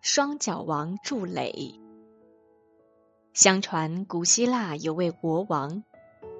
[0.00, 1.74] 双脚王筑垒。
[3.32, 5.82] 相传古希腊有位国王，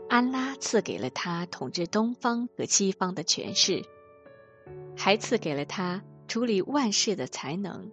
[0.08, 3.82] 安拉赐给了他统治东方和西方的权势，
[4.96, 7.90] 还赐给了他处理万事的才能。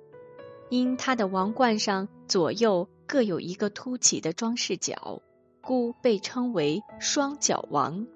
[0.70, 5.22] 因他的王冠上左右各有一个凸起的装饰角，
[5.62, 8.08] 故被称为双脚王。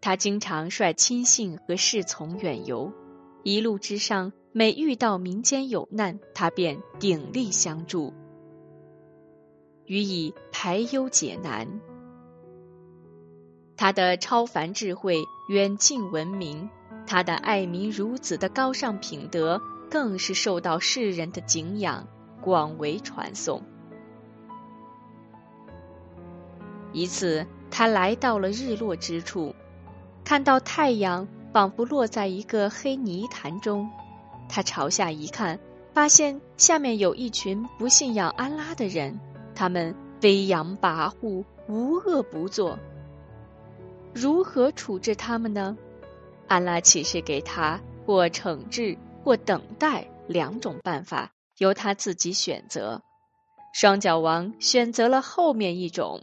[0.00, 2.92] 他经常率亲信和侍从远游，
[3.42, 8.14] 一路之上，每遇到民间有难，他便鼎力相助。
[9.84, 11.78] 予以排忧解难。
[13.76, 15.18] 他的超凡智慧
[15.50, 16.70] 远近闻名，
[17.06, 22.08] 他的爱民如子的高尚品德更是受到世人的敬仰，
[22.40, 23.62] 广为传颂。
[26.94, 29.54] 一次，他来到了日落之处，
[30.24, 33.90] 看到太阳仿佛落在一个黑泥潭中，
[34.48, 35.58] 他朝下一看，
[35.92, 39.18] 发现下面有一群不信仰安拉的人。
[39.54, 42.78] 他们飞扬跋扈，无恶不作。
[44.14, 45.76] 如何处置他们呢？
[46.46, 53.02] 安拉启示给他，或惩治，或等待两种办法，由他自己选择。
[53.72, 56.22] 双脚王选择了后面一种，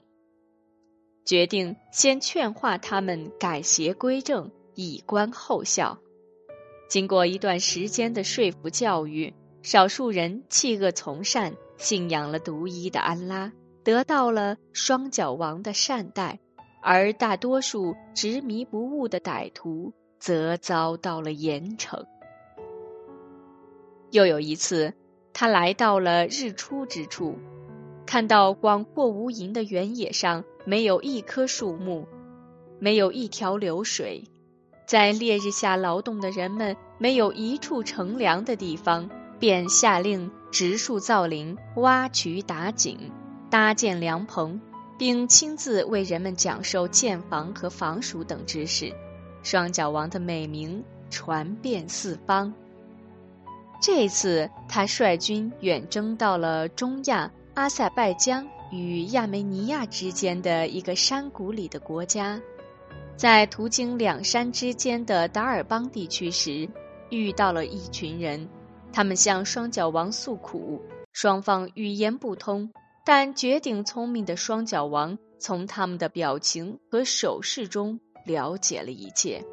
[1.25, 5.99] 决定先劝化他们改邪归正，以观后效。
[6.93, 11.55] 经过一段时间的说服教育，少数人弃恶从善。
[11.75, 13.51] 信仰了独一的安拉，
[13.83, 16.39] 得到了双脚王的善待，
[16.83, 22.05] 而大多数执迷不悟的歹徒则遭到了严惩。
[24.11, 24.93] 又有一次，
[25.33, 27.39] 他来到了日出之处，
[28.05, 32.07] 看到广阔无垠的原野上没有一棵树木，
[32.77, 34.25] 没有一条流水，
[34.85, 39.09] 在烈日下劳动的人们没有一处乘凉的地方。
[39.39, 43.11] 便下令植树造林、挖渠打井、
[43.49, 44.61] 搭建凉棚，
[44.97, 48.93] 并亲自为人们讲授建房和防暑等知识。
[49.41, 52.53] 双脚王的美名传遍四方。
[53.81, 62.39] 这次他率军远征到了中亚阿塞拜疆与亚美尼亚之间的一个山谷里的国家，
[63.15, 66.67] 在途经两山之间的达尔邦地区时，
[67.09, 68.49] 遇到了一群人。
[68.91, 70.81] 他们向双脚王诉苦，
[71.13, 72.71] 双方语言不通，
[73.05, 79.43] 但绝顶聪明的双脚王从他们的表情和手势中了解了一切。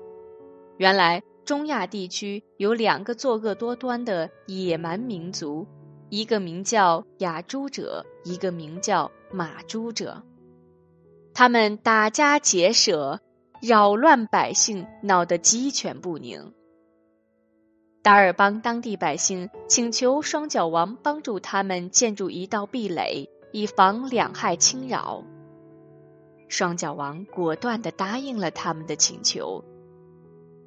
[0.77, 5.66] 原来，中亚地区有两个作恶多端的野蛮民族，
[6.10, 10.22] 一个名叫雅诸者，一个名叫马诸者。
[11.32, 13.21] 他们打家劫舍，
[13.60, 16.54] 扰乱百姓，闹得鸡犬不宁。
[18.03, 25.22] 达尔邦当地百姓请求双脚王帮助他们建筑一道壁垒，以防两害侵扰。
[26.48, 29.62] 双脚王果断地答应了他们的请求。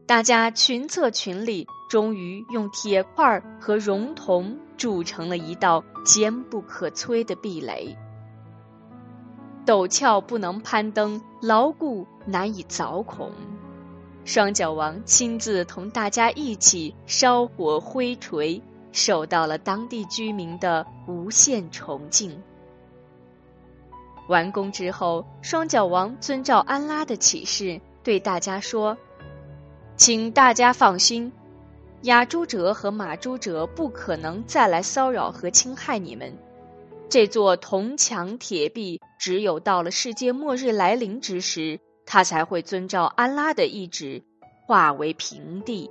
[0.05, 7.97] 大家群策群力，终于用铁块和熔铜筑成了一道坚不可摧的壁垒，
[9.66, 13.31] 陡峭不能攀登，牢固难以凿孔。
[14.25, 22.41] 双脚王亲自同大家一起烧火挥锤，受到了当地居民的无限崇敬。
[24.29, 28.97] 完工之后，双脚王遵照安拉的启示，对大家说
[29.97, 31.31] ：“请大家放心，
[32.03, 36.34] 雅诸者和马诸者不可能再来骚扰和侵害你们。
[37.09, 44.24] 这座铜墙铁壁，只有到了世界末日来临之时。”它才会遵照安拉的意志，
[44.68, 45.90] 化为平地。